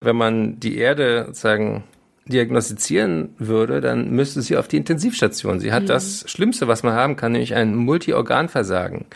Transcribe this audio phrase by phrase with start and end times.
[0.00, 1.84] Wenn man die Erde sozusagen
[2.26, 5.60] diagnostizieren würde, dann müsste sie auf die Intensivstation.
[5.60, 5.88] Sie hat mhm.
[5.88, 9.06] das Schlimmste, was man haben kann, nämlich ein Multiorganversagen.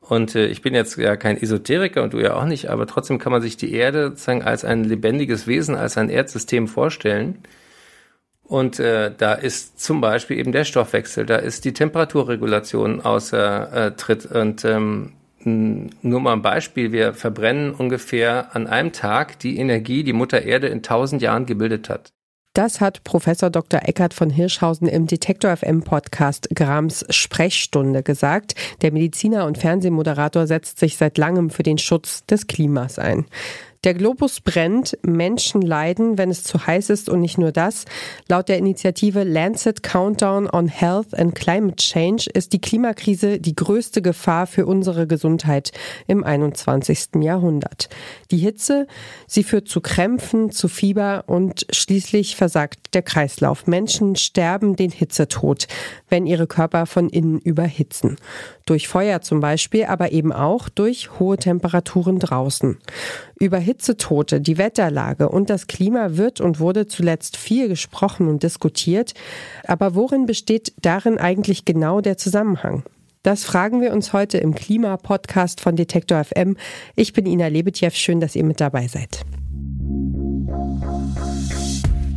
[0.00, 3.18] Und äh, ich bin jetzt ja kein Esoteriker und du ja auch nicht, aber trotzdem
[3.18, 7.38] kann man sich die Erde sozusagen als ein lebendiges Wesen, als ein Erdsystem vorstellen.
[8.44, 13.90] Und äh, da ist zum Beispiel eben der Stoffwechsel, da ist die Temperaturregulation außer äh,
[13.96, 14.26] Tritt.
[14.26, 15.12] Und ähm,
[15.46, 20.66] nur mal ein Beispiel, wir verbrennen ungefähr an einem Tag die Energie, die Mutter Erde
[20.66, 22.10] in tausend Jahren gebildet hat.
[22.56, 23.80] Das hat Professor Dr.
[23.84, 28.54] Eckert von Hirschhausen im Detektor FM Podcast Grams Sprechstunde gesagt.
[28.80, 33.26] Der Mediziner und Fernsehmoderator setzt sich seit langem für den Schutz des Klimas ein.
[33.86, 37.84] Der Globus brennt, Menschen leiden, wenn es zu heiß ist und nicht nur das.
[38.26, 44.02] Laut der Initiative Lancet Countdown on Health and Climate Change ist die Klimakrise die größte
[44.02, 45.70] Gefahr für unsere Gesundheit
[46.08, 47.22] im 21.
[47.22, 47.88] Jahrhundert.
[48.32, 48.88] Die Hitze,
[49.28, 53.68] sie führt zu Krämpfen, zu Fieber und schließlich versagt der Kreislauf.
[53.68, 55.68] Menschen sterben den Hitzetod,
[56.08, 58.16] wenn ihre Körper von innen überhitzen.
[58.64, 62.78] Durch Feuer zum Beispiel, aber eben auch durch hohe Temperaturen draußen.
[63.38, 69.12] Über Hitzetote, die Wetterlage und das Klima wird und wurde zuletzt viel gesprochen und diskutiert.
[69.64, 72.82] Aber worin besteht darin eigentlich genau der Zusammenhang?
[73.22, 76.56] Das fragen wir uns heute im Klima-Podcast von Detektor FM.
[76.94, 77.90] Ich bin Ina Lebetjew.
[77.90, 79.26] Schön, dass ihr mit dabei seid.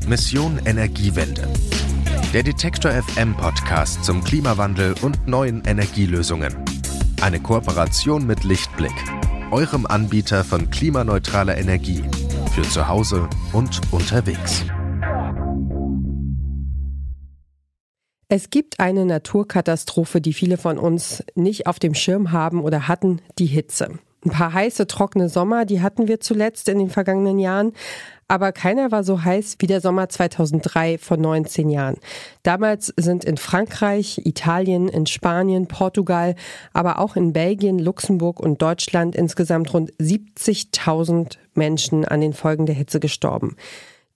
[0.07, 1.47] Mission Energiewende.
[2.33, 6.55] Der Detektor FM Podcast zum Klimawandel und neuen Energielösungen.
[7.21, 8.93] Eine Kooperation mit Lichtblick,
[9.51, 12.03] eurem Anbieter von klimaneutraler Energie
[12.51, 14.65] für zu Hause und unterwegs.
[18.27, 23.21] Es gibt eine Naturkatastrophe, die viele von uns nicht auf dem Schirm haben oder hatten,
[23.39, 23.97] die Hitze.
[24.23, 27.73] Ein paar heiße, trockene Sommer, die hatten wir zuletzt in den vergangenen Jahren.
[28.29, 31.97] Aber keiner war so heiß wie der Sommer 2003 vor 19 Jahren.
[32.43, 36.35] Damals sind in Frankreich, Italien, in Spanien, Portugal,
[36.71, 42.75] aber auch in Belgien, Luxemburg und Deutschland insgesamt rund 70.000 Menschen an den Folgen der
[42.75, 43.55] Hitze gestorben.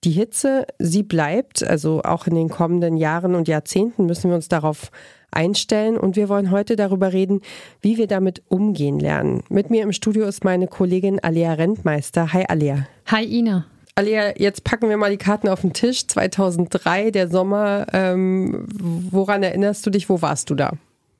[0.04, 4.46] Die Hitze, sie bleibt, also auch in den kommenden Jahren und Jahrzehnten müssen wir uns
[4.46, 4.92] darauf
[5.32, 7.40] einstellen und wir wollen heute darüber reden,
[7.80, 9.42] wie wir damit umgehen lernen.
[9.48, 12.32] Mit mir im Studio ist meine Kollegin Alia Rentmeister.
[12.32, 12.86] Hi Alia.
[13.06, 13.66] Hi Ina.
[13.96, 16.06] Alia, jetzt packen wir mal die Karten auf den Tisch.
[16.08, 17.86] 2003, der Sommer.
[17.92, 18.66] Ähm,
[19.10, 20.08] woran erinnerst du dich?
[20.08, 20.72] Wo warst du da?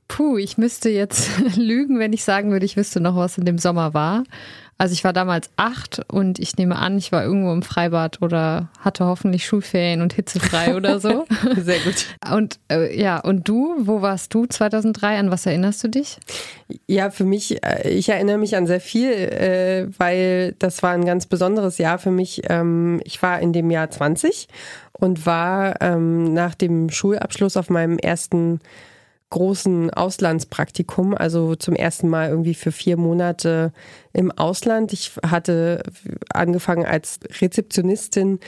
[0.08, 3.58] Puh, ich müsste jetzt lügen, wenn ich sagen würde, ich wüsste noch, was in dem
[3.58, 4.24] Sommer war.
[4.84, 8.68] Also ich war damals acht und ich nehme an, ich war irgendwo im Freibad oder
[8.78, 11.24] hatte hoffentlich Schulferien und hitzefrei oder so.
[11.56, 12.04] Sehr gut.
[12.30, 15.20] Und äh, ja, und du, wo warst du 2003?
[15.20, 16.18] An was erinnerst du dich?
[16.86, 21.06] Ja, für mich, äh, ich erinnere mich an sehr viel, äh, weil das war ein
[21.06, 22.42] ganz besonderes Jahr für mich.
[22.50, 24.48] Ähm, ich war in dem Jahr 20
[24.92, 28.60] und war ähm, nach dem Schulabschluss auf meinem ersten
[29.34, 33.72] großen Auslandspraktikum, also zum ersten Mal irgendwie für vier Monate
[34.12, 34.92] im Ausland.
[34.92, 35.82] Ich hatte
[36.32, 38.38] angefangen als Rezeptionistin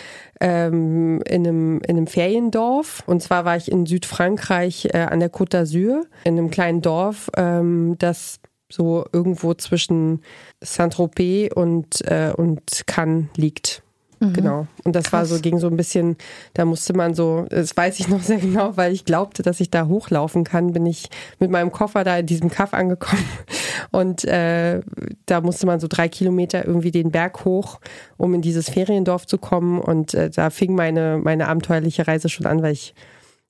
[0.40, 3.02] ähm, in, einem, in einem Feriendorf.
[3.06, 7.32] Und zwar war ich in Südfrankreich äh, an der Côte d'Azur, in einem kleinen Dorf,
[7.36, 8.38] ähm, das
[8.70, 10.22] so irgendwo zwischen
[10.60, 13.82] Saint-Tropez und, äh, und Cannes liegt.
[14.20, 14.32] Mhm.
[14.32, 14.66] Genau.
[14.84, 15.12] Und das Krass.
[15.12, 16.16] war so, ging so ein bisschen,
[16.54, 19.70] da musste man so, das weiß ich noch sehr genau, weil ich glaubte, dass ich
[19.70, 23.24] da hochlaufen kann, bin ich mit meinem Koffer da in diesem Kaff angekommen.
[23.90, 24.80] Und äh,
[25.26, 27.80] da musste man so drei Kilometer irgendwie den Berg hoch,
[28.16, 29.80] um in dieses Feriendorf zu kommen.
[29.80, 32.94] Und äh, da fing meine, meine abenteuerliche Reise schon an, weil ich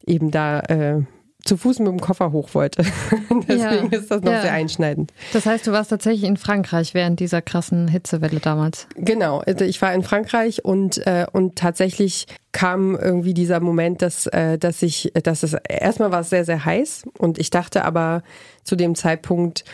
[0.05, 1.03] eben da äh,
[1.47, 2.83] zu Fuß mit dem Koffer hoch wollte.
[3.49, 4.43] Deswegen ja, ist das noch ja.
[4.43, 5.13] sehr einschneidend.
[5.33, 8.87] Das heißt, du warst tatsächlich in Frankreich während dieser krassen Hitzewelle damals.
[8.97, 14.27] Genau, also ich war in Frankreich und, äh, und tatsächlich kam irgendwie dieser Moment, dass,
[14.27, 18.23] äh, dass ich, dass es erstmal war es sehr, sehr heiß und ich dachte aber
[18.65, 19.65] zu dem Zeitpunkt,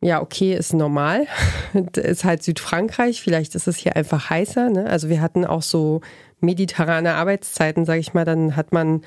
[0.00, 1.26] ja, okay, ist normal.
[1.96, 4.68] ist halt Südfrankreich, vielleicht ist es hier einfach heißer.
[4.68, 4.86] Ne?
[4.86, 6.00] Also wir hatten auch so
[6.40, 9.02] mediterrane Arbeitszeiten, sage ich mal, dann hat man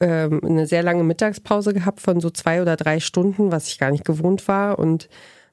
[0.00, 3.90] ähm, eine sehr lange Mittagspause gehabt von so zwei oder drei Stunden, was ich gar
[3.90, 5.08] nicht gewohnt war und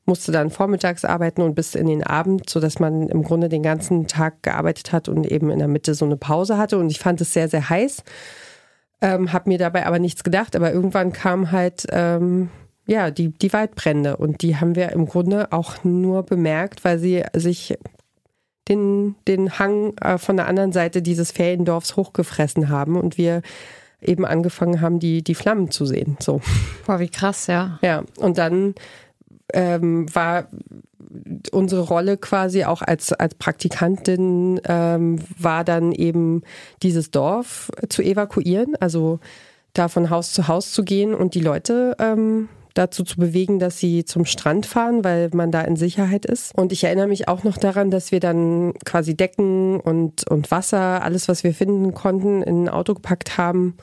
[0.05, 3.63] musste dann vormittags arbeiten und bis in den Abend, so dass man im Grunde den
[3.63, 6.77] ganzen Tag gearbeitet hat und eben in der Mitte so eine Pause hatte.
[6.77, 8.03] Und ich fand es sehr sehr heiß,
[9.01, 12.49] ähm, habe mir dabei aber nichts gedacht, aber irgendwann kam halt ähm,
[12.85, 14.17] ja die die Waldbrände.
[14.17, 17.77] Und die haben wir im Grunde auch nur bemerkt, weil sie sich
[18.67, 22.97] den den Hang äh, von der anderen Seite dieses Feriendorfs hochgefressen haben.
[22.97, 23.41] Und wir
[24.07, 26.17] eben angefangen haben, die, die Flammen zu sehen.
[26.19, 26.41] So.
[26.85, 27.79] Boah, wie krass, ja.
[27.81, 28.75] Ja, und dann
[29.53, 30.47] ähm, war
[31.51, 36.41] unsere Rolle quasi auch als, als Praktikantin ähm, war dann eben
[36.81, 39.19] dieses Dorf zu evakuieren, also
[39.73, 43.79] da von Haus zu Haus zu gehen und die Leute ähm, dazu zu bewegen, dass
[43.79, 46.55] sie zum Strand fahren, weil man da in Sicherheit ist.
[46.55, 51.03] Und ich erinnere mich auch noch daran, dass wir dann quasi Decken und, und Wasser,
[51.03, 53.77] alles, was wir finden konnten, in ein Auto gepackt haben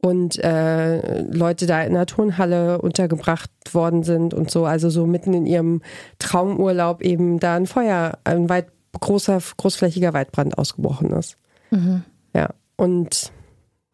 [0.00, 5.34] und äh, Leute da in der Turnhalle untergebracht worden sind und so, also so mitten
[5.34, 5.82] in ihrem
[6.18, 8.68] Traumurlaub eben da ein Feuer, ein weit
[8.98, 11.36] großer, großflächiger Waldbrand ausgebrochen ist.
[11.70, 12.02] Mhm.
[12.34, 13.32] Ja, und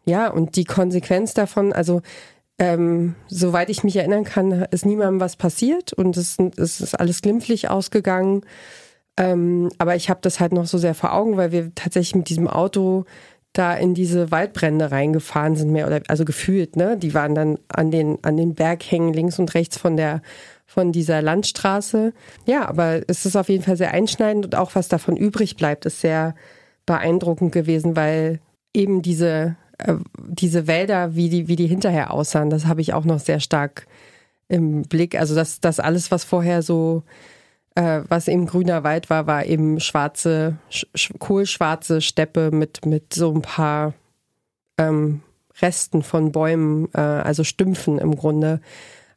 [0.04, 2.00] ja, und die Konsequenz davon, also
[2.58, 7.22] ähm, soweit ich mich erinnern kann, ist niemandem was passiert und es, es ist alles
[7.22, 8.42] glimpflich ausgegangen.
[9.18, 12.28] Ähm, aber ich habe das halt noch so sehr vor Augen, weil wir tatsächlich mit
[12.28, 13.04] diesem Auto
[13.52, 16.98] da in diese Waldbrände reingefahren sind, mehr oder also gefühlt, ne?
[16.98, 20.20] Die waren dann an den, an den Berghängen links und rechts von der
[20.66, 22.12] von dieser Landstraße.
[22.44, 25.86] Ja, aber es ist auf jeden Fall sehr einschneidend und auch was davon übrig bleibt,
[25.86, 26.34] ist sehr
[26.84, 28.40] beeindruckend gewesen, weil
[28.74, 29.56] eben diese,
[30.26, 33.86] diese Wälder, wie die, wie die hinterher aussahen, das habe ich auch noch sehr stark
[34.48, 35.18] im Blick.
[35.18, 37.02] Also das, das alles, was vorher so
[37.76, 43.32] äh, was eben grüner Wald war, war eben schwarze, sch kohlschwarze Steppe mit, mit so
[43.32, 43.94] ein paar
[44.78, 45.22] ähm,
[45.60, 48.60] Resten von Bäumen, äh, also Stümpfen im Grunde.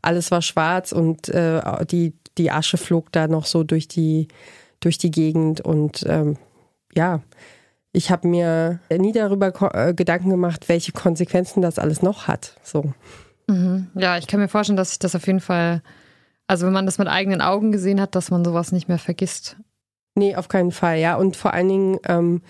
[0.01, 4.27] Alles war schwarz und äh, die, die Asche flog da noch so durch die,
[4.81, 6.37] durch die Gegend und ähm,
[6.93, 7.21] ja,
[7.91, 12.55] ich habe mir nie darüber äh, Gedanken gemacht, welche Konsequenzen das alles noch hat.
[12.63, 12.93] So.
[13.47, 13.87] Mhm.
[13.95, 15.81] Ja, ich kann mir vorstellen, dass sich das auf jeden Fall
[16.49, 19.57] also wenn man das mit eigenen Augen gesehen hat, dass man sowas nicht mehr vergisst.
[20.15, 21.15] Nee, auf keinen Fall, ja.
[21.15, 22.41] Und vor allen Dingen ähm,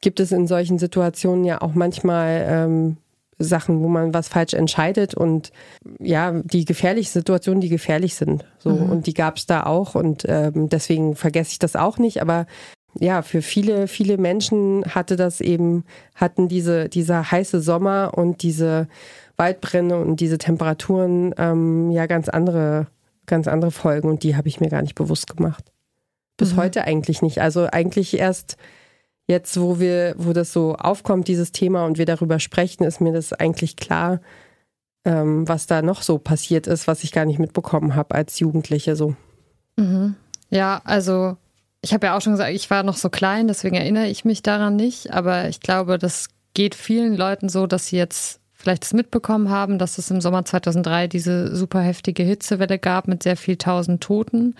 [0.00, 2.96] gibt es in solchen Situationen ja auch manchmal ähm,
[3.38, 5.52] Sachen, wo man was falsch entscheidet und
[6.00, 8.44] ja, die gefährlichen Situationen, die gefährlich sind.
[8.58, 8.90] So mhm.
[8.90, 12.20] und die gab es da auch und ähm, deswegen vergesse ich das auch nicht.
[12.22, 12.46] Aber
[12.98, 18.88] ja, für viele, viele Menschen hatte das eben, hatten diese, dieser heiße Sommer und diese
[19.36, 22.86] Waldbrände und diese Temperaturen ähm, ja ganz andere
[23.26, 25.72] ganz andere Folgen und die habe ich mir gar nicht bewusst gemacht.
[26.36, 26.58] Bis mhm.
[26.58, 27.40] heute eigentlich nicht.
[27.40, 28.56] Also eigentlich erst
[29.26, 33.12] jetzt, wo wir, wo das so aufkommt, dieses Thema und wir darüber sprechen, ist mir
[33.12, 34.20] das eigentlich klar,
[35.04, 38.96] ähm, was da noch so passiert ist, was ich gar nicht mitbekommen habe als Jugendliche
[38.96, 39.14] so.
[39.76, 40.16] Mhm.
[40.50, 41.36] Ja, also
[41.84, 44.42] ich habe ja auch schon gesagt, ich war noch so klein, deswegen erinnere ich mich
[44.42, 48.94] daran nicht, aber ich glaube, das geht vielen Leuten so, dass sie jetzt vielleicht es
[48.94, 53.56] mitbekommen haben, dass es im Sommer 2003 diese super heftige Hitzewelle gab mit sehr viel
[53.56, 54.54] tausend Toten.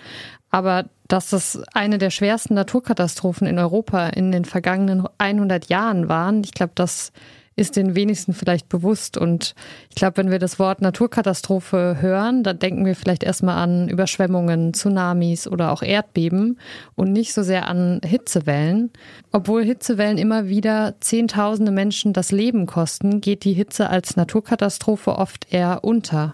[0.51, 6.43] Aber dass das eine der schwersten Naturkatastrophen in Europa in den vergangenen 100 Jahren waren,
[6.43, 7.11] ich glaube, das
[7.55, 9.17] ist den wenigsten vielleicht bewusst.
[9.17, 9.55] Und
[9.89, 14.73] ich glaube, wenn wir das Wort Naturkatastrophe hören, dann denken wir vielleicht erstmal an Überschwemmungen,
[14.73, 16.59] Tsunamis oder auch Erdbeben
[16.95, 18.91] und nicht so sehr an Hitzewellen.
[19.31, 25.53] Obwohl Hitzewellen immer wieder Zehntausende Menschen das Leben kosten, geht die Hitze als Naturkatastrophe oft
[25.53, 26.33] eher unter.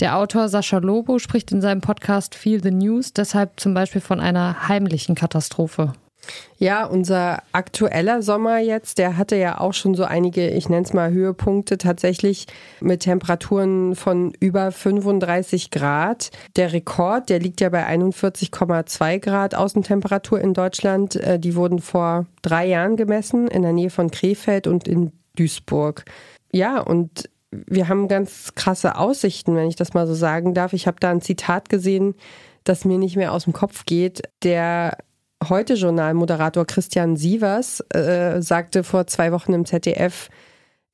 [0.00, 4.18] Der Autor Sascha Lobo spricht in seinem Podcast Feel the News deshalb zum Beispiel von
[4.18, 5.92] einer heimlichen Katastrophe.
[6.58, 10.92] Ja, unser aktueller Sommer jetzt, der hatte ja auch schon so einige, ich nenne es
[10.92, 12.46] mal Höhepunkte tatsächlich
[12.80, 16.30] mit Temperaturen von über 35 Grad.
[16.56, 21.16] Der Rekord, der liegt ja bei 41,2 Grad Außentemperatur in Deutschland.
[21.16, 26.04] Äh, die wurden vor drei Jahren gemessen in der Nähe von Krefeld und in Duisburg.
[26.52, 30.72] Ja, und wir haben ganz krasse Aussichten, wenn ich das mal so sagen darf.
[30.72, 32.14] Ich habe da ein Zitat gesehen,
[32.64, 34.22] das mir nicht mehr aus dem Kopf geht.
[34.42, 34.96] Der
[35.48, 40.28] Heute-Journal-Moderator Christian Sievers äh, sagte vor zwei Wochen im ZDF,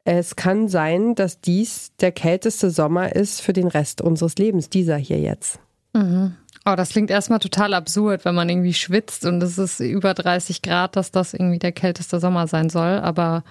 [0.04, 4.96] es kann sein, dass dies der kälteste Sommer ist für den Rest unseres Lebens, dieser
[4.96, 5.60] hier jetzt.
[5.92, 6.34] Mhm.
[6.66, 10.62] Oh, das klingt erstmal total absurd, wenn man irgendwie schwitzt und es ist über 30
[10.62, 12.98] Grad, dass das irgendwie der kälteste Sommer sein soll.
[13.00, 13.44] Aber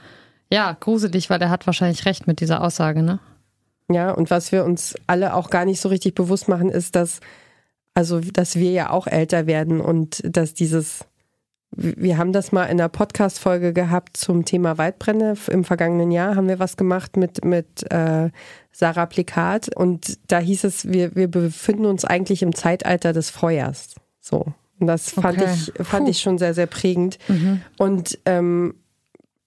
[0.51, 3.19] ja, gruselig, weil er hat wahrscheinlich recht mit dieser Aussage, ne?
[3.91, 7.19] Ja, und was wir uns alle auch gar nicht so richtig bewusst machen, ist, dass
[7.99, 10.99] also, dass wir ja auch älter werden und dass dieses,
[11.75, 15.35] wir haben das mal in einer Podcast-Folge gehabt zum Thema Waldbrände.
[15.51, 18.29] Im vergangenen Jahr haben wir was gemacht mit, mit äh,
[18.71, 23.95] Sarah Plikat und da hieß es, wir, wir befinden uns eigentlich im Zeitalter des Feuers.
[24.21, 24.45] So.
[24.79, 25.51] Und das fand okay.
[25.53, 27.17] ich, fand ich schon sehr, sehr prägend.
[27.27, 27.63] Mhm.
[27.77, 28.75] Und ähm,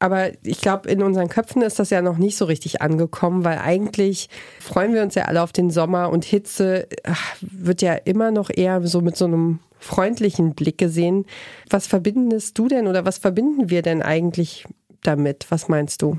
[0.02, 3.58] aber ich glaube, in unseren Köpfen ist das ja noch nicht so richtig angekommen, weil
[3.58, 4.28] eigentlich
[4.58, 8.50] freuen wir uns ja alle auf den Sommer und Hitze ach, wird ja immer noch
[8.52, 11.24] eher so mit so einem freundlichen Blick gesehen.
[11.70, 14.64] Was verbindest du denn oder was verbinden wir denn eigentlich
[15.04, 15.46] damit?
[15.50, 16.18] Was meinst du?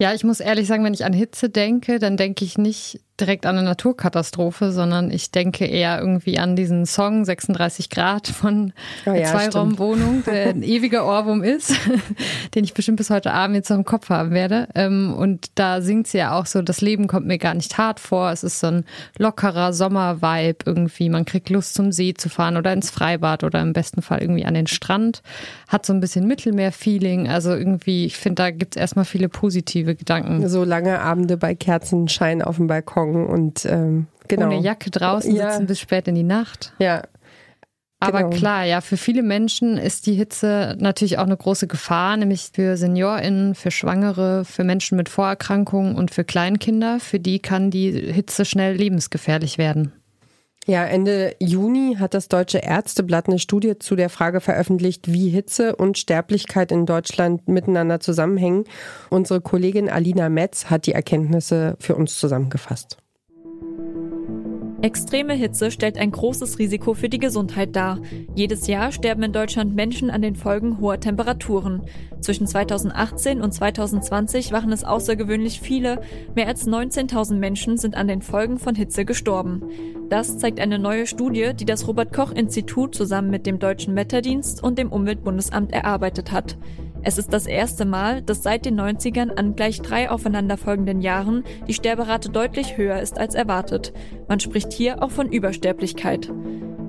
[0.00, 3.46] Ja, ich muss ehrlich sagen, wenn ich an Hitze denke, dann denke ich nicht direkt
[3.46, 8.72] an eine Naturkatastrophe, sondern ich denke eher irgendwie an diesen Song 36 Grad von
[9.06, 11.74] oh ja, Zweiraumwohnung, der ein ewiger Ohrwurm ist,
[12.54, 14.68] den ich bestimmt bis heute Abend jetzt noch im Kopf haben werde.
[14.74, 18.00] Ähm, und da singt sie ja auch so, das Leben kommt mir gar nicht hart
[18.00, 18.30] vor.
[18.30, 18.84] Es ist so ein
[19.18, 21.08] lockerer Sommervibe irgendwie.
[21.08, 24.44] Man kriegt Lust zum See zu fahren oder ins Freibad oder im besten Fall irgendwie
[24.44, 25.22] an den Strand.
[25.68, 27.28] Hat so ein bisschen Mittelmeer-Feeling.
[27.28, 30.48] Also irgendwie, ich finde, da gibt es erstmal viele positive Gedanken.
[30.48, 34.46] So lange Abende bei Kerzenschein auf dem Balkon und ähm, genau.
[34.46, 35.50] Ohne Jacke draußen ja.
[35.52, 36.72] sitzen bis spät in die Nacht.
[36.78, 37.02] Ja.
[38.02, 38.36] Aber genau.
[38.36, 42.78] klar, ja, für viele Menschen ist die Hitze natürlich auch eine große Gefahr, nämlich für
[42.78, 46.98] SeniorInnen, für Schwangere, für Menschen mit Vorerkrankungen und für Kleinkinder.
[46.98, 49.92] Für die kann die Hitze schnell lebensgefährlich werden.
[50.66, 55.74] Ja, Ende Juni hat das Deutsche Ärzteblatt eine Studie zu der Frage veröffentlicht, wie Hitze
[55.74, 58.64] und Sterblichkeit in Deutschland miteinander zusammenhängen.
[59.08, 62.98] Unsere Kollegin Alina Metz hat die Erkenntnisse für uns zusammengefasst.
[64.82, 67.98] Extreme Hitze stellt ein großes Risiko für die Gesundheit dar.
[68.34, 71.82] Jedes Jahr sterben in Deutschland Menschen an den Folgen hoher Temperaturen.
[72.20, 76.00] Zwischen 2018 und 2020 waren es außergewöhnlich viele.
[76.34, 79.62] Mehr als 19.000 Menschen sind an den Folgen von Hitze gestorben.
[80.08, 84.62] Das zeigt eine neue Studie, die das Robert Koch Institut zusammen mit dem Deutschen Wetterdienst
[84.62, 86.58] und dem Umweltbundesamt erarbeitet hat.
[87.02, 91.72] Es ist das erste Mal, dass seit den 90ern an gleich drei aufeinanderfolgenden Jahren die
[91.72, 93.94] Sterberate deutlich höher ist als erwartet.
[94.28, 96.30] Man spricht hier auch von Übersterblichkeit.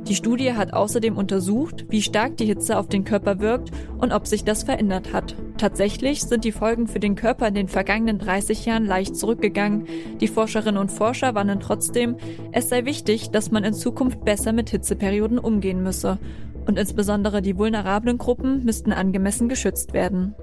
[0.08, 4.27] Die Studie hat außerdem untersucht, wie stark die Hitze auf den Körper wirkt und ob
[4.27, 5.36] sich das verändert hat.
[5.58, 9.86] Tatsächlich sind die Folgen für den Körper in den vergangenen 30 Jahren leicht zurückgegangen.
[10.20, 12.17] Die Forscherinnen und Forscher warnen trotzdem,
[12.51, 16.17] es sei wichtig, dass man in Zukunft besser mit Hitzeperioden umgehen müsse
[16.65, 20.36] und insbesondere die vulnerablen Gruppen müssten angemessen geschützt werden.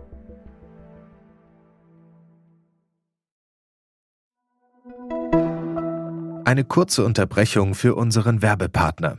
[6.44, 9.18] Eine kurze Unterbrechung für unseren Werbepartner.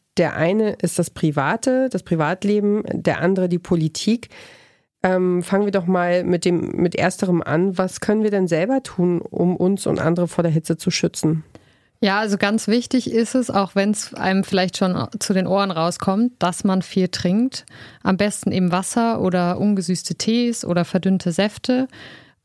[0.17, 4.29] der eine ist das Private, das Privatleben, der andere die Politik.
[5.03, 7.77] Ähm, fangen wir doch mal mit dem mit ersterem an.
[7.77, 11.43] Was können wir denn selber tun, um uns und andere vor der Hitze zu schützen?
[12.03, 15.69] Ja, also ganz wichtig ist es, auch wenn es einem vielleicht schon zu den Ohren
[15.69, 17.65] rauskommt, dass man viel trinkt.
[18.01, 21.87] Am besten eben Wasser oder ungesüßte Tees oder verdünnte Säfte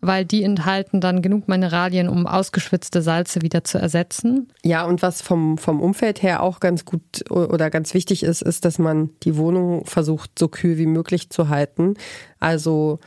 [0.00, 4.48] weil die enthalten dann genug Mineralien, um ausgeschwitzte Salze wieder zu ersetzen.
[4.62, 8.64] Ja, und was vom, vom Umfeld her auch ganz gut oder ganz wichtig ist, ist,
[8.64, 11.94] dass man die Wohnung versucht, so kühl wie möglich zu halten.
[12.38, 13.00] Also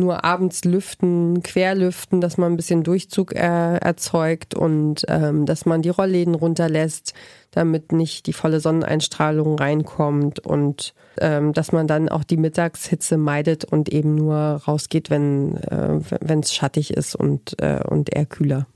[0.00, 5.82] nur abends lüften, querlüften, dass man ein bisschen Durchzug er, erzeugt und ähm, dass man
[5.82, 7.14] die Rollläden runterlässt,
[7.52, 13.64] damit nicht die volle Sonneneinstrahlung reinkommt und ähm, dass man dann auch die Mittagshitze meidet
[13.64, 18.66] und eben nur rausgeht, wenn äh, es schattig ist und, äh, und eher kühler.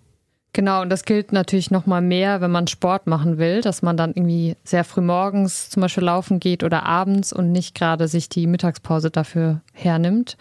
[0.55, 3.97] Genau, und das gilt natürlich noch mal mehr, wenn man Sport machen will, dass man
[3.97, 8.29] dann irgendwie sehr früh morgens zum Beispiel laufen geht oder abends und nicht gerade sich
[8.29, 10.37] die Mittagspause dafür hernimmt.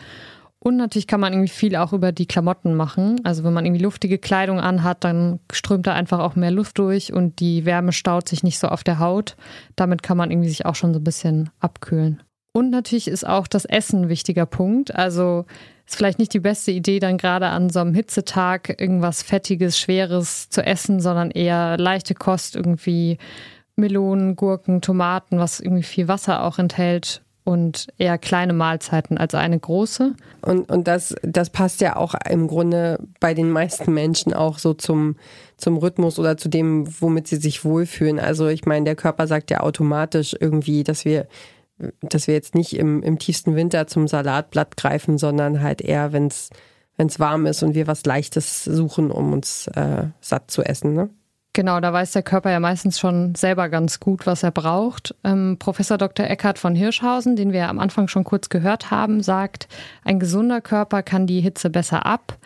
[0.64, 3.20] Und natürlich kann man irgendwie viel auch über die Klamotten machen.
[3.26, 7.12] Also wenn man irgendwie luftige Kleidung anhat, dann strömt da einfach auch mehr Luft durch
[7.12, 9.36] und die Wärme staut sich nicht so auf der Haut.
[9.76, 12.24] Damit kann man irgendwie sich auch schon so ein bisschen abkühlen.
[12.54, 14.96] Und natürlich ist auch das Essen ein wichtiger Punkt.
[14.96, 15.44] Also
[15.86, 20.48] ist vielleicht nicht die beste Idee, dann gerade an so einem Hitzetag irgendwas Fettiges, Schweres
[20.48, 23.18] zu essen, sondern eher leichte Kost, irgendwie
[23.76, 29.60] Melonen, Gurken, Tomaten, was irgendwie viel Wasser auch enthält und eher kleine Mahlzeiten als eine
[29.60, 30.16] große.
[30.42, 34.74] Und, und das, das passt ja auch im Grunde bei den meisten Menschen auch so
[34.74, 35.18] zum,
[35.58, 38.20] zum Rhythmus oder zu dem, womit sie sich wohlfühlen.
[38.20, 41.28] Also ich meine, der Körper sagt ja automatisch irgendwie, dass wir,
[42.02, 46.28] dass wir jetzt nicht im, im tiefsten Winter zum Salatblatt greifen, sondern halt eher, wenn
[46.28, 46.50] es
[47.20, 50.94] warm ist und wir was Leichtes suchen, um uns äh, satt zu essen.
[50.94, 51.10] Ne?
[51.56, 55.14] Genau, da weiß der Körper ja meistens schon selber ganz gut, was er braucht.
[55.24, 56.26] Ähm, Professor Dr.
[56.26, 59.68] Eckhard von Hirschhausen, den wir am Anfang schon kurz gehört haben, sagt,
[60.04, 62.40] ein gesunder Körper kann die Hitze besser ab,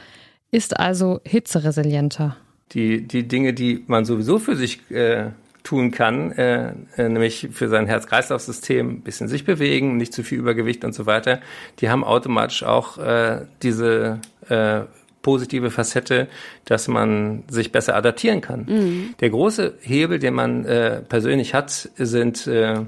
[0.52, 2.36] ist also hitzeresilienter.
[2.74, 5.28] Die, die Dinge, die man sowieso für sich äh,
[5.64, 10.38] tun kann, äh, äh, nämlich für sein Herz-Kreislauf-System ein bisschen sich bewegen, nicht zu viel
[10.38, 11.40] Übergewicht und so weiter,
[11.80, 14.82] die haben automatisch auch äh, diese äh,
[15.22, 16.28] positive Facette,
[16.66, 18.66] dass man sich besser adaptieren kann.
[18.68, 19.16] Mhm.
[19.20, 22.82] Der große Hebel, den man äh, persönlich hat, sind äh,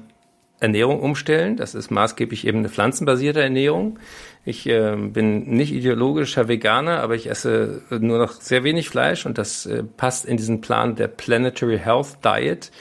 [0.59, 1.55] Ernährung umstellen.
[1.55, 3.99] Das ist maßgeblich eben eine pflanzenbasierte Ernährung.
[4.45, 9.37] Ich äh, bin nicht ideologischer Veganer, aber ich esse nur noch sehr wenig Fleisch und
[9.37, 12.71] das äh, passt in diesen Plan der Planetary Health Diet.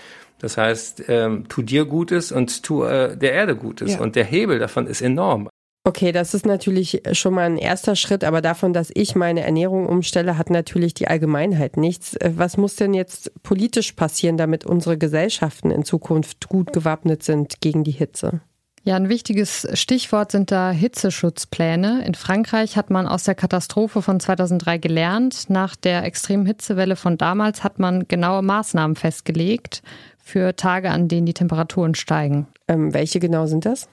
[0.41, 3.95] Das heißt, ähm, tu dir Gutes und tu äh, der Erde Gutes.
[3.95, 4.01] Ja.
[4.01, 5.49] Und der Hebel davon ist enorm.
[5.85, 9.87] Okay, das ist natürlich schon mal ein erster Schritt, aber davon, dass ich meine Ernährung
[9.87, 12.15] umstelle, hat natürlich die Allgemeinheit nichts.
[12.17, 17.61] Äh, was muss denn jetzt politisch passieren, damit unsere Gesellschaften in Zukunft gut gewappnet sind
[17.61, 18.41] gegen die Hitze?
[18.85, 22.05] Ja, ein wichtiges Stichwort sind da Hitzeschutzpläne.
[22.07, 25.51] In Frankreich hat man aus der Katastrophe von 2003 gelernt.
[25.51, 29.83] Nach der extremen Hitzewelle von damals hat man genaue Maßnahmen festgelegt
[30.23, 32.47] für Tage, an denen die Temperaturen steigen.
[32.67, 33.89] Ähm, welche genau sind das?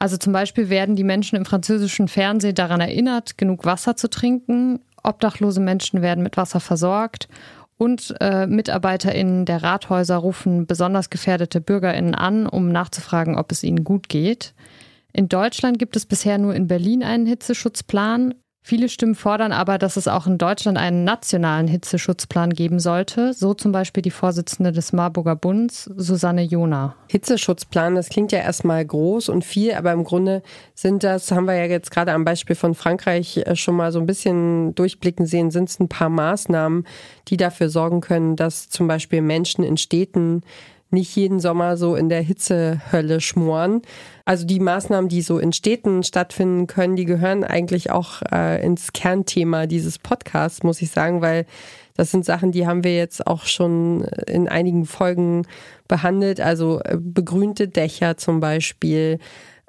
[0.00, 4.80] Also zum Beispiel werden die Menschen im französischen Fernsehen daran erinnert, genug Wasser zu trinken.
[5.02, 7.28] Obdachlose Menschen werden mit Wasser versorgt.
[7.76, 13.84] Und äh, MitarbeiterInnen der Rathäuser rufen besonders gefährdete BürgerInnen an, um nachzufragen, ob es ihnen
[13.84, 14.54] gut geht.
[15.12, 18.34] In Deutschland gibt es bisher nur in Berlin einen Hitzeschutzplan.
[18.62, 23.54] Viele Stimmen fordern aber, dass es auch in Deutschland einen nationalen Hitzeschutzplan geben sollte, so
[23.54, 26.94] zum Beispiel die Vorsitzende des Marburger Bunds, Susanne Jona.
[27.08, 30.42] Hitzeschutzplan, das klingt ja erstmal groß und viel, aber im Grunde
[30.74, 33.98] sind das, haben wir ja jetzt gerade am Beispiel von Frankreich äh, schon mal so
[33.98, 36.86] ein bisschen durchblicken sehen, sind es ein paar Maßnahmen,
[37.28, 40.42] die dafür sorgen können, dass zum Beispiel Menschen in Städten
[40.92, 43.82] nicht jeden Sommer so in der Hitzehölle schmoren.
[44.24, 48.92] Also die Maßnahmen, die so in Städten stattfinden können, die gehören eigentlich auch äh, ins
[48.92, 51.46] Kernthema dieses Podcasts, muss ich sagen, weil
[51.96, 55.46] das sind Sachen, die haben wir jetzt auch schon in einigen Folgen
[55.88, 56.40] behandelt.
[56.40, 59.18] Also äh, begrünte Dächer zum Beispiel,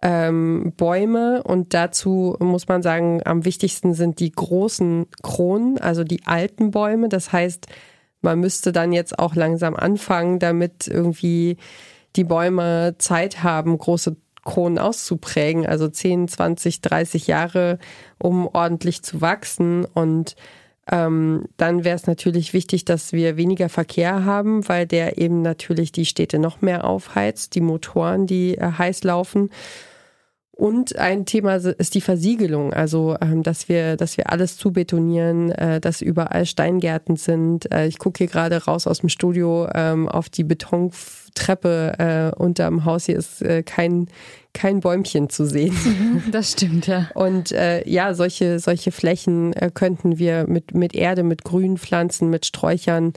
[0.02, 6.26] ähm, Bäume und dazu muss man sagen, am wichtigsten sind die großen Kronen, also die
[6.26, 7.10] alten Bäume.
[7.10, 7.68] Das heißt,
[8.22, 11.58] man müsste dann jetzt auch langsam anfangen, damit irgendwie
[12.16, 17.80] die Bäume Zeit haben, große Kronen auszuprägen, also 10, 20, 30 Jahre,
[18.18, 19.86] um ordentlich zu wachsen.
[19.86, 20.36] Und
[20.92, 25.92] ähm, dann wäre es natürlich wichtig, dass wir weniger Verkehr haben, weil der eben natürlich
[25.92, 29.50] die Städte noch mehr aufheizt, die Motoren, die äh, heiß laufen.
[30.62, 35.82] Und ein Thema ist die Versiegelung, also ähm, dass wir, dass wir alles zubetonieren, äh,
[35.82, 37.72] dass überall Steingärten sind.
[37.74, 42.86] Äh, ich gucke hier gerade raus aus dem Studio ähm, auf die Betontreppe äh, unterm
[42.86, 43.08] Haus.
[43.08, 44.06] Hier ist äh, kein
[44.54, 45.76] kein Bäumchen zu sehen.
[46.32, 47.10] Das stimmt, ja.
[47.16, 52.46] Und äh, ja, solche, solche Flächen äh, könnten wir mit, mit Erde, mit Grünpflanzen, mit
[52.46, 53.14] Sträuchern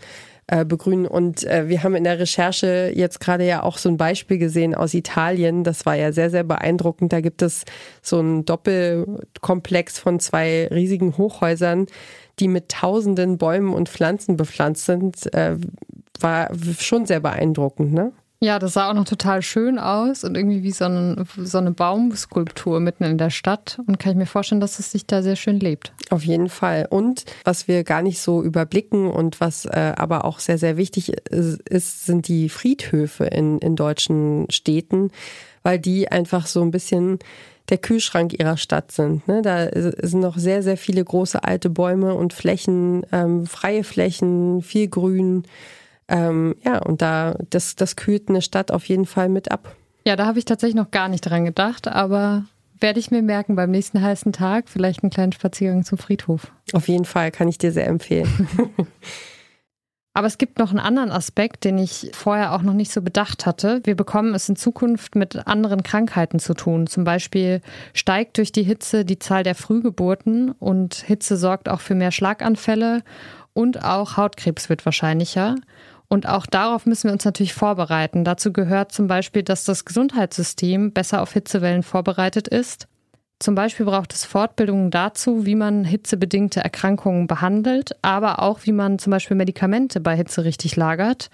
[0.47, 1.07] äh, begrünen.
[1.07, 4.75] Und äh, wir haben in der Recherche jetzt gerade ja auch so ein Beispiel gesehen
[4.75, 5.65] aus Italien.
[5.65, 7.13] Das war ja sehr, sehr beeindruckend.
[7.13, 7.65] Da gibt es
[8.03, 11.87] so einen Doppelkomplex von zwei riesigen Hochhäusern,
[12.41, 15.33] die mit tausenden Bäumen und Pflanzen bepflanzt sind.
[15.35, 15.57] Äh,
[16.21, 18.13] war schon sehr beeindruckend, ne?
[18.41, 21.71] Ja, das sah auch noch total schön aus und irgendwie wie so eine, so eine
[21.71, 23.81] Baumskulptur mitten in der Stadt.
[23.87, 25.95] Und kann ich mir vorstellen, dass es sich da sehr schön lebt.
[26.11, 26.87] Auf jeden Fall.
[26.91, 31.13] Und was wir gar nicht so überblicken und was äh, aber auch sehr, sehr wichtig
[31.31, 35.11] ist, sind die Friedhöfe in, in deutschen Städten,
[35.63, 37.21] weil die einfach so ein bisschen
[37.71, 39.27] der Kühlschrank ihrer Stadt sind.
[39.27, 39.41] Ne?
[39.41, 44.89] Da sind noch sehr, sehr viele große alte Bäume und Flächen, ähm, freie Flächen, viel
[44.89, 45.45] Grün.
[46.09, 49.75] Ähm, ja, und da, das, das kühlt eine Stadt auf jeden Fall mit ab.
[50.07, 52.45] Ja, da habe ich tatsächlich noch gar nicht dran gedacht, aber
[52.79, 56.53] werde ich mir merken beim nächsten heißen Tag, vielleicht einen kleinen Spaziergang zum Friedhof.
[56.73, 58.49] Auf jeden Fall kann ich dir sehr empfehlen.
[60.17, 63.47] Aber es gibt noch einen anderen Aspekt, den ich vorher auch noch nicht so bedacht
[63.47, 63.81] hatte.
[63.83, 66.87] Wir bekommen es in Zukunft mit anderen Krankheiten zu tun.
[66.87, 67.61] Zum Beispiel
[67.95, 73.03] steigt durch die Hitze die Zahl der Frühgeburten und Hitze sorgt auch für mehr Schlaganfälle
[73.55, 75.57] und auch Hautkrebs wird wahrscheinlicher.
[76.09, 78.25] Und auch darauf müssen wir uns natürlich vorbereiten.
[78.25, 82.89] Dazu gehört zum Beispiel, dass das Gesundheitssystem besser auf Hitzewellen vorbereitet ist.
[83.41, 88.99] Zum Beispiel braucht es Fortbildungen dazu, wie man hitzebedingte Erkrankungen behandelt, aber auch wie man
[88.99, 91.31] zum Beispiel Medikamente bei Hitze richtig lagert.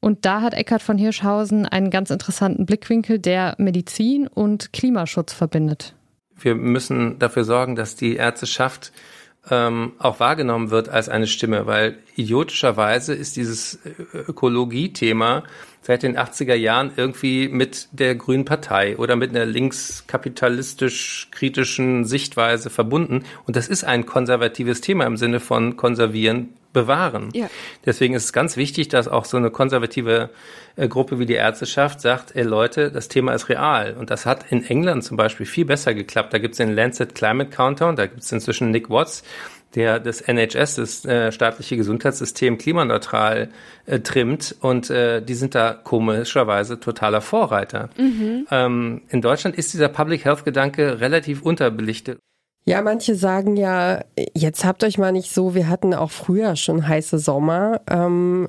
[0.00, 5.94] Und da hat Eckhard von Hirschhausen einen ganz interessanten Blickwinkel, der Medizin und Klimaschutz verbindet.
[6.34, 8.92] Wir müssen dafür sorgen, dass die Ärzteschaft
[9.50, 13.78] ähm, auch wahrgenommen wird als eine Stimme, weil idiotischerweise ist dieses
[14.14, 15.42] Ökologie-Thema
[15.80, 22.70] seit den 80er Jahren irgendwie mit der Grünen Partei oder mit einer linkskapitalistisch kritischen Sichtweise
[22.70, 23.24] verbunden.
[23.46, 27.30] Und das ist ein konservatives Thema im Sinne von konservieren, bewahren.
[27.32, 27.48] Ja.
[27.84, 30.30] Deswegen ist es ganz wichtig, dass auch so eine konservative
[30.76, 33.94] äh, Gruppe wie die Ärzteschaft sagt, ey Leute, das Thema ist real.
[33.98, 36.32] Und das hat in England zum Beispiel viel besser geklappt.
[36.32, 39.22] Da gibt es den Lancet Climate Countdown, da gibt es inzwischen Nick Watts,
[39.74, 43.48] der das NHS, das äh, staatliche Gesundheitssystem, klimaneutral
[43.86, 47.88] äh, trimmt und äh, die sind da komischerweise totaler Vorreiter.
[47.96, 48.46] Mhm.
[48.50, 52.18] Ähm, in Deutschland ist dieser Public Health Gedanke relativ unterbelichtet.
[52.64, 56.86] Ja, manche sagen ja, jetzt habt euch mal nicht so, wir hatten auch früher schon
[56.86, 57.80] heiße Sommer.
[57.90, 58.48] Ähm,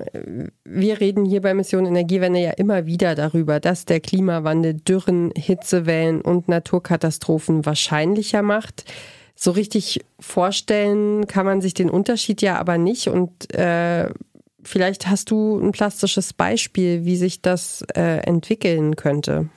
[0.64, 6.20] wir reden hier bei Mission Energiewende ja immer wieder darüber, dass der Klimawandel Dürren, Hitzewellen
[6.20, 8.84] und Naturkatastrophen wahrscheinlicher macht.
[9.34, 13.08] So richtig vorstellen kann man sich den Unterschied ja aber nicht.
[13.08, 14.10] Und äh,
[14.62, 19.48] vielleicht hast du ein plastisches Beispiel, wie sich das äh, entwickeln könnte.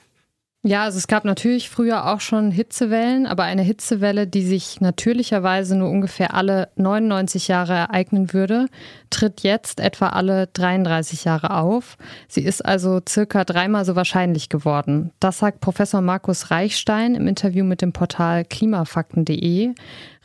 [0.64, 5.76] Ja, also es gab natürlich früher auch schon Hitzewellen, aber eine Hitzewelle, die sich natürlicherweise
[5.76, 8.66] nur ungefähr alle 99 Jahre ereignen würde,
[9.10, 11.96] tritt jetzt etwa alle 33 Jahre auf.
[12.28, 15.12] Sie ist also circa dreimal so wahrscheinlich geworden.
[15.20, 19.74] Das sagt Professor Markus Reichstein im Interview mit dem Portal klimafakten.de.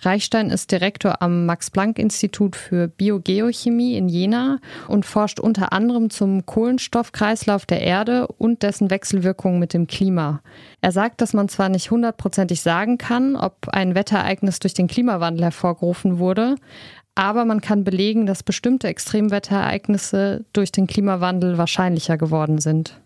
[0.05, 7.65] Reichstein ist Direktor am Max-Planck-Institut für Biogeochemie in Jena und forscht unter anderem zum Kohlenstoffkreislauf
[7.65, 10.41] der Erde und dessen Wechselwirkungen mit dem Klima.
[10.81, 15.45] Er sagt, dass man zwar nicht hundertprozentig sagen kann, ob ein Wetterereignis durch den Klimawandel
[15.45, 16.55] hervorgerufen wurde,
[17.15, 22.99] aber man kann belegen, dass bestimmte Extremwetterereignisse durch den Klimawandel wahrscheinlicher geworden sind.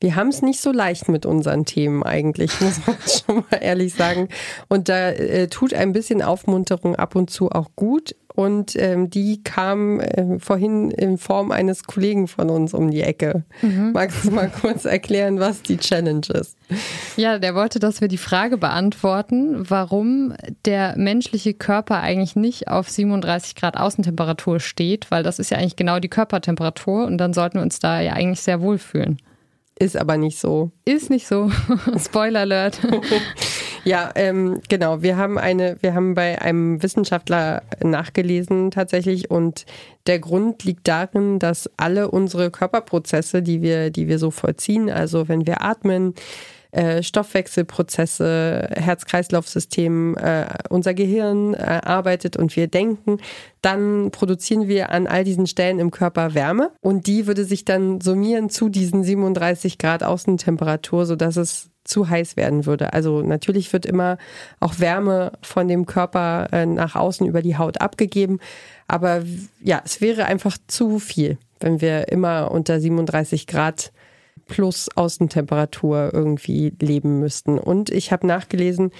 [0.00, 3.94] Wir haben es nicht so leicht mit unseren Themen eigentlich, muss man schon mal ehrlich
[3.94, 4.28] sagen.
[4.68, 8.16] Und da äh, tut ein bisschen Aufmunterung ab und zu auch gut.
[8.34, 13.44] Und ähm, die kam äh, vorhin in Form eines Kollegen von uns um die Ecke.
[13.60, 13.92] Mhm.
[13.92, 16.56] Magst du mal kurz erklären, was die Challenge ist?
[17.16, 22.88] Ja, der wollte, dass wir die Frage beantworten, warum der menschliche Körper eigentlich nicht auf
[22.88, 27.58] 37 Grad Außentemperatur steht, weil das ist ja eigentlich genau die Körpertemperatur und dann sollten
[27.58, 29.18] wir uns da ja eigentlich sehr wohl fühlen.
[29.78, 30.70] Ist aber nicht so.
[30.84, 31.50] Ist nicht so.
[31.98, 32.78] Spoiler Alert.
[33.84, 35.02] ja, ähm, genau.
[35.02, 39.66] Wir haben eine, wir haben bei einem Wissenschaftler nachgelesen tatsächlich und
[40.06, 45.28] der Grund liegt darin, dass alle unsere Körperprozesse, die wir, die wir so vollziehen, also
[45.28, 46.14] wenn wir atmen,
[46.72, 53.18] äh, Stoffwechselprozesse, Herz-Kreislauf-System, äh, unser Gehirn äh, arbeitet und wir denken,
[53.60, 58.00] dann produzieren wir an all diesen Stellen im Körper Wärme und die würde sich dann
[58.00, 62.92] summieren zu diesen 37 Grad Außentemperatur, sodass es zu heiß werden würde.
[62.92, 64.18] Also natürlich wird immer
[64.60, 68.40] auch Wärme von dem Körper äh, nach außen über die Haut abgegeben,
[68.88, 69.22] aber
[69.62, 73.92] ja, es wäre einfach zu viel, wenn wir immer unter 37 Grad
[74.46, 77.58] plus Außentemperatur irgendwie leben müssten.
[77.58, 78.90] Und ich habe nachgelesen,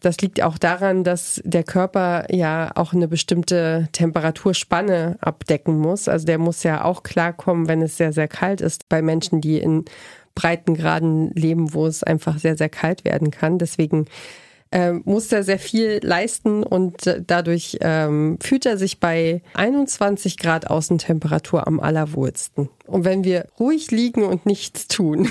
[0.00, 6.08] das liegt auch daran, dass der Körper ja auch eine bestimmte Temperaturspanne abdecken muss.
[6.08, 8.88] Also der muss ja auch klarkommen, wenn es sehr, sehr kalt ist.
[8.88, 9.84] Bei Menschen, die in
[10.34, 13.58] Breitengraden leben, wo es einfach sehr, sehr kalt werden kann.
[13.58, 14.06] Deswegen
[14.72, 20.38] äh, muss er sehr viel leisten und äh, dadurch ähm, fühlt er sich bei 21
[20.38, 22.70] Grad Außentemperatur am allerwohlsten.
[22.86, 25.28] Und wenn wir ruhig liegen und nichts tun.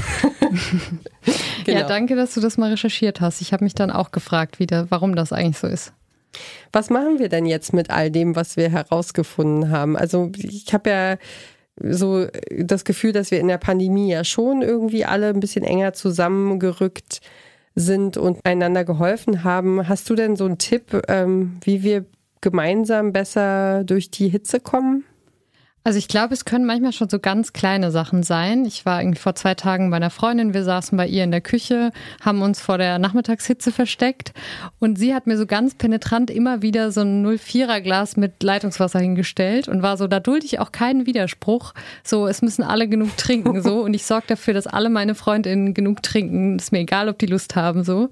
[1.65, 1.79] genau.
[1.79, 3.41] Ja, danke, dass du das mal recherchiert hast.
[3.41, 5.91] Ich habe mich dann auch gefragt, wieder, warum das eigentlich so ist.
[6.71, 9.97] Was machen wir denn jetzt mit all dem, was wir herausgefunden haben?
[9.97, 11.17] Also ich habe ja
[11.79, 15.93] so das Gefühl, dass wir in der Pandemie ja schon irgendwie alle ein bisschen enger
[15.93, 17.21] zusammengerückt
[17.75, 19.87] sind und einander geholfen haben.
[19.87, 22.05] Hast du denn so einen Tipp, ähm, wie wir
[22.41, 25.05] gemeinsam besser durch die Hitze kommen?
[25.83, 28.65] Also ich glaube, es können manchmal schon so ganz kleine Sachen sein.
[28.65, 31.41] Ich war irgendwie vor zwei Tagen bei einer Freundin, wir saßen bei ihr in der
[31.41, 31.91] Küche,
[32.23, 34.31] haben uns vor der Nachmittagshitze versteckt
[34.79, 38.99] und sie hat mir so ganz penetrant immer wieder so ein 04er Glas mit Leitungswasser
[38.99, 41.73] hingestellt und war so, da dulde ich auch keinen Widerspruch.
[42.03, 45.73] So, es müssen alle genug trinken so und ich sorge dafür, dass alle meine Freundinnen
[45.73, 46.59] genug trinken.
[46.59, 48.09] Ist mir egal, ob die Lust haben so.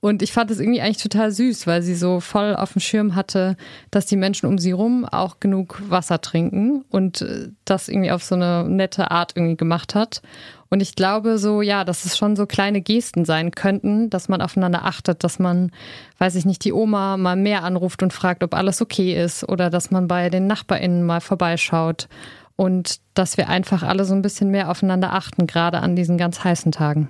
[0.00, 3.14] Und ich fand es irgendwie eigentlich total süß, weil sie so voll auf dem Schirm
[3.14, 3.56] hatte,
[3.90, 8.22] dass die Menschen um sie rum auch genug Wasser trinken und äh, das irgendwie auf
[8.22, 10.22] so eine nette Art irgendwie gemacht hat.
[10.68, 14.42] Und ich glaube so, ja, dass es schon so kleine Gesten sein könnten, dass man
[14.42, 15.70] aufeinander achtet, dass man,
[16.18, 19.70] weiß ich nicht, die Oma mal mehr anruft und fragt, ob alles okay ist oder
[19.70, 22.08] dass man bei den NachbarInnen mal vorbeischaut
[22.56, 26.42] und dass wir einfach alle so ein bisschen mehr aufeinander achten, gerade an diesen ganz
[26.42, 27.08] heißen Tagen.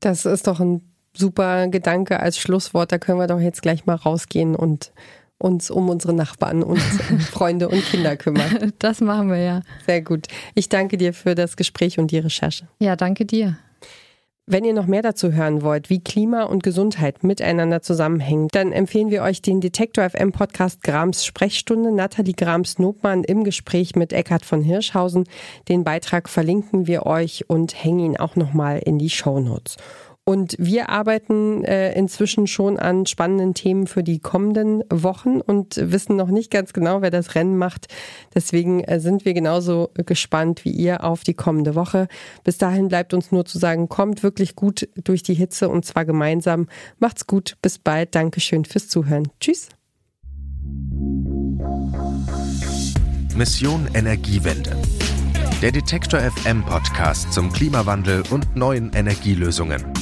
[0.00, 2.92] Das ist doch ein super Gedanke als Schlusswort.
[2.92, 4.92] Da können wir doch jetzt gleich mal rausgehen und
[5.38, 6.78] uns um unsere Nachbarn und
[7.30, 8.72] Freunde und Kinder kümmern.
[8.78, 9.60] Das machen wir ja.
[9.86, 10.28] Sehr gut.
[10.54, 12.68] Ich danke dir für das Gespräch und die Recherche.
[12.78, 13.58] Ja, danke dir.
[14.44, 19.10] Wenn ihr noch mehr dazu hören wollt, wie Klima und Gesundheit miteinander zusammenhängen, dann empfehlen
[19.10, 21.92] wir euch den Detektor FM Podcast Grams Sprechstunde.
[21.92, 25.28] Nathalie Grams-Nobmann im Gespräch mit Eckhard von Hirschhausen.
[25.68, 29.76] Den Beitrag verlinken wir euch und hängen ihn auch nochmal in die Show Notes.
[30.24, 36.14] Und wir arbeiten äh, inzwischen schon an spannenden Themen für die kommenden Wochen und wissen
[36.14, 37.88] noch nicht ganz genau, wer das Rennen macht.
[38.32, 42.06] Deswegen äh, sind wir genauso gespannt wie ihr auf die kommende Woche.
[42.44, 46.04] Bis dahin bleibt uns nur zu sagen, kommt wirklich gut durch die Hitze und zwar
[46.04, 46.68] gemeinsam.
[47.00, 48.14] Macht's gut, bis bald.
[48.14, 49.28] Dankeschön fürs Zuhören.
[49.40, 49.70] Tschüss.
[53.34, 54.76] Mission Energiewende.
[55.62, 60.01] Der Detektor FM Podcast zum Klimawandel und neuen Energielösungen.